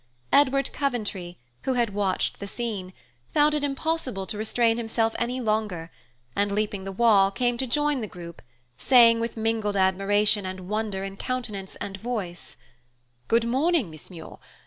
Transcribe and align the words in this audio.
Edward 0.33 0.73
Coventry, 0.73 1.37
who 1.61 1.75
had 1.75 1.93
watched 1.93 2.39
the 2.39 2.47
scene, 2.47 2.91
found 3.35 3.53
it 3.53 3.63
impossible 3.63 4.25
to 4.25 4.35
restrain 4.35 4.77
himself 4.77 5.13
any 5.19 5.39
longer 5.39 5.91
and, 6.35 6.51
leaping 6.51 6.85
the 6.85 6.91
wall, 6.91 7.29
came 7.29 7.55
to 7.59 7.67
join 7.67 8.01
the 8.01 8.07
group, 8.07 8.41
saying, 8.79 9.19
with 9.19 9.37
mingled 9.37 9.75
admiration 9.75 10.43
and 10.43 10.67
wonder 10.67 11.03
in 11.03 11.17
countenance 11.17 11.75
and 11.75 11.97
voice, 11.97 12.57
"Good 13.27 13.43
morning, 13.45 13.91
Miss 13.91 14.09
Muir. 14.09 14.39